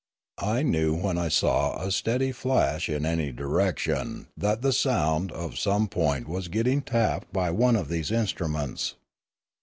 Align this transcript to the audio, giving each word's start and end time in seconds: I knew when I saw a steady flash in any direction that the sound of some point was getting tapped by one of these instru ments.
I 0.47 0.63
knew 0.63 0.95
when 0.95 1.19
I 1.19 1.27
saw 1.27 1.79
a 1.79 1.91
steady 1.91 2.31
flash 2.31 2.89
in 2.89 3.05
any 3.05 3.31
direction 3.31 4.29
that 4.35 4.63
the 4.63 4.73
sound 4.73 5.31
of 5.31 5.59
some 5.59 5.87
point 5.87 6.27
was 6.27 6.47
getting 6.47 6.81
tapped 6.81 7.31
by 7.31 7.51
one 7.51 7.75
of 7.75 7.87
these 7.87 8.09
instru 8.09 8.49
ments. 8.49 8.95